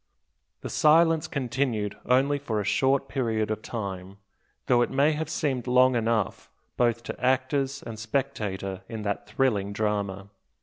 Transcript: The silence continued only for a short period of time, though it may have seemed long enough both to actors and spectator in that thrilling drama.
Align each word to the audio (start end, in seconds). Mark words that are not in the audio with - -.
The 0.61 0.69
silence 0.71 1.27
continued 1.27 1.95
only 2.07 2.39
for 2.39 2.59
a 2.59 2.63
short 2.63 3.07
period 3.07 3.51
of 3.51 3.61
time, 3.61 4.17
though 4.65 4.81
it 4.81 4.89
may 4.89 5.11
have 5.11 5.29
seemed 5.29 5.67
long 5.67 5.95
enough 5.95 6.49
both 6.75 7.03
to 7.03 7.23
actors 7.23 7.83
and 7.83 7.99
spectator 7.99 8.81
in 8.89 9.03
that 9.03 9.27
thrilling 9.27 9.73
drama. 9.73 10.31